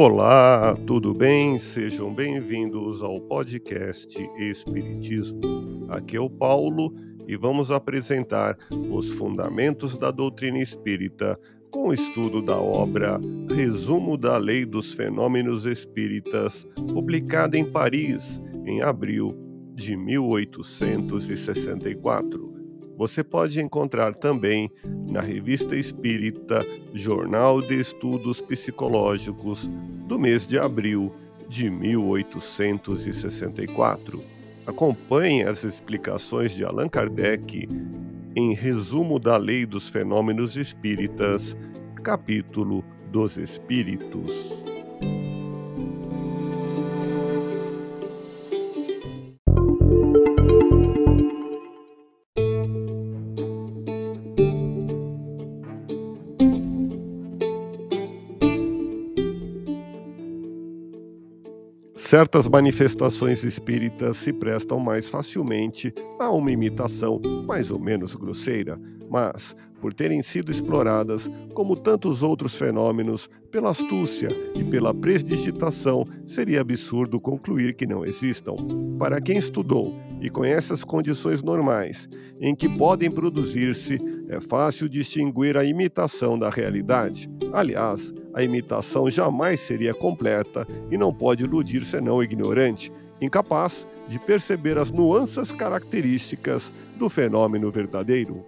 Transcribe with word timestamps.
Olá, 0.00 0.76
tudo 0.86 1.12
bem? 1.12 1.58
Sejam 1.58 2.14
bem-vindos 2.14 3.02
ao 3.02 3.20
podcast 3.20 4.16
Espiritismo. 4.38 5.88
Aqui 5.88 6.16
é 6.16 6.20
o 6.20 6.30
Paulo 6.30 6.94
e 7.26 7.36
vamos 7.36 7.72
apresentar 7.72 8.56
os 8.92 9.12
fundamentos 9.14 9.96
da 9.96 10.12
doutrina 10.12 10.60
espírita 10.60 11.36
com 11.72 11.88
o 11.88 11.92
estudo 11.92 12.40
da 12.40 12.56
obra 12.56 13.20
Resumo 13.52 14.16
da 14.16 14.38
Lei 14.38 14.64
dos 14.64 14.92
Fenômenos 14.92 15.66
Espíritas, 15.66 16.64
publicada 16.94 17.58
em 17.58 17.64
Paris 17.64 18.40
em 18.64 18.80
abril 18.80 19.36
de 19.74 19.96
1864. 19.96 22.47
Você 22.98 23.22
pode 23.22 23.60
encontrar 23.60 24.16
também 24.16 24.68
na 25.06 25.20
Revista 25.20 25.76
Espírita 25.76 26.66
Jornal 26.92 27.62
de 27.62 27.78
Estudos 27.78 28.40
Psicológicos 28.40 29.70
do 30.08 30.18
mês 30.18 30.44
de 30.44 30.58
abril 30.58 31.14
de 31.48 31.70
1864. 31.70 34.20
Acompanhe 34.66 35.44
as 35.44 35.62
explicações 35.62 36.50
de 36.50 36.64
Allan 36.64 36.88
Kardec 36.88 37.68
em 38.34 38.52
Resumo 38.52 39.20
da 39.20 39.36
Lei 39.36 39.64
dos 39.64 39.88
Fenômenos 39.88 40.56
Espíritas, 40.56 41.56
capítulo 42.02 42.84
dos 43.12 43.38
Espíritos. 43.38 44.67
Certas 62.08 62.48
manifestações 62.48 63.44
espíritas 63.44 64.16
se 64.16 64.32
prestam 64.32 64.80
mais 64.80 65.06
facilmente 65.06 65.92
a 66.18 66.30
uma 66.30 66.50
imitação 66.50 67.20
mais 67.46 67.70
ou 67.70 67.78
menos 67.78 68.14
grosseira, 68.14 68.80
mas, 69.10 69.54
por 69.78 69.92
terem 69.92 70.22
sido 70.22 70.50
exploradas, 70.50 71.30
como 71.52 71.76
tantos 71.76 72.22
outros 72.22 72.54
fenômenos, 72.54 73.28
pela 73.50 73.68
astúcia 73.68 74.30
e 74.54 74.64
pela 74.64 74.94
presdigitação, 74.94 76.06
seria 76.24 76.62
absurdo 76.62 77.20
concluir 77.20 77.74
que 77.74 77.86
não 77.86 78.06
existam. 78.06 78.56
Para 78.98 79.20
quem 79.20 79.36
estudou 79.36 79.94
e 80.18 80.30
conhece 80.30 80.72
as 80.72 80.82
condições 80.82 81.42
normais 81.42 82.08
em 82.40 82.54
que 82.54 82.70
podem 82.70 83.10
produzir-se, 83.10 84.00
é 84.30 84.40
fácil 84.40 84.88
distinguir 84.88 85.58
a 85.58 85.64
imitação 85.64 86.38
da 86.38 86.48
realidade. 86.48 87.28
Aliás, 87.52 88.14
a 88.38 88.42
imitação 88.44 89.10
jamais 89.10 89.58
seria 89.58 89.92
completa 89.92 90.64
e 90.92 90.96
não 90.96 91.12
pode 91.12 91.42
iludir 91.42 91.84
senão 91.84 92.18
o 92.18 92.22
ignorante, 92.22 92.92
incapaz 93.20 93.84
de 94.06 94.16
perceber 94.16 94.78
as 94.78 94.92
nuances 94.92 95.50
características 95.50 96.72
do 96.96 97.08
fenômeno 97.10 97.68
verdadeiro. 97.68 98.44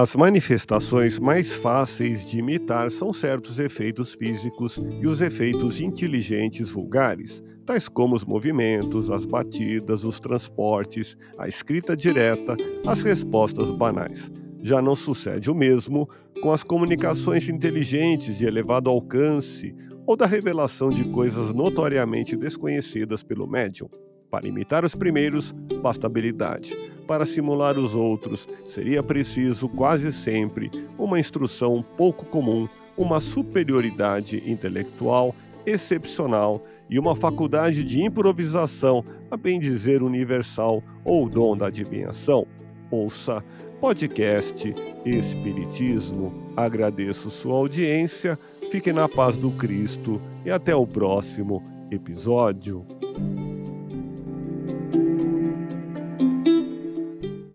As 0.00 0.16
manifestações 0.16 1.18
mais 1.18 1.52
fáceis 1.52 2.24
de 2.24 2.38
imitar 2.38 2.90
são 2.90 3.12
certos 3.12 3.58
efeitos 3.58 4.14
físicos 4.14 4.80
e 4.98 5.06
os 5.06 5.20
efeitos 5.20 5.78
inteligentes 5.78 6.70
vulgares, 6.70 7.44
tais 7.66 7.86
como 7.86 8.16
os 8.16 8.24
movimentos, 8.24 9.10
as 9.10 9.26
batidas, 9.26 10.02
os 10.02 10.18
transportes, 10.18 11.18
a 11.36 11.46
escrita 11.46 11.94
direta, 11.94 12.56
as 12.86 13.02
respostas 13.02 13.70
banais. 13.70 14.32
Já 14.62 14.80
não 14.80 14.96
sucede 14.96 15.50
o 15.50 15.54
mesmo 15.54 16.08
com 16.42 16.50
as 16.50 16.62
comunicações 16.62 17.46
inteligentes 17.50 18.38
de 18.38 18.46
elevado 18.46 18.88
alcance 18.88 19.74
ou 20.06 20.16
da 20.16 20.24
revelação 20.24 20.88
de 20.88 21.04
coisas 21.10 21.52
notoriamente 21.52 22.34
desconhecidas 22.34 23.22
pelo 23.22 23.46
médium. 23.46 23.90
Para 24.30 24.48
imitar 24.48 24.82
os 24.82 24.94
primeiros, 24.94 25.52
basta 25.82 26.06
habilidade 26.06 26.74
para 27.10 27.26
simular 27.26 27.76
os 27.76 27.92
outros, 27.92 28.48
seria 28.64 29.02
preciso 29.02 29.68
quase 29.68 30.12
sempre 30.12 30.70
uma 30.96 31.18
instrução 31.18 31.84
pouco 31.96 32.24
comum, 32.24 32.68
uma 32.96 33.18
superioridade 33.18 34.40
intelectual 34.48 35.34
excepcional 35.66 36.64
e 36.88 37.00
uma 37.00 37.16
faculdade 37.16 37.82
de 37.82 38.00
improvisação, 38.00 39.04
a 39.28 39.36
bem 39.36 39.58
dizer 39.58 40.04
universal, 40.04 40.84
ou 41.04 41.28
dom 41.28 41.56
da 41.56 41.66
adivinhação. 41.66 42.46
Ouça 42.92 43.42
podcast 43.80 44.72
Espiritismo. 45.04 46.32
Agradeço 46.56 47.28
sua 47.28 47.56
audiência, 47.56 48.38
fique 48.70 48.92
na 48.92 49.08
paz 49.08 49.36
do 49.36 49.50
Cristo 49.50 50.20
e 50.44 50.50
até 50.50 50.76
o 50.76 50.86
próximo 50.86 51.60
episódio. 51.90 52.86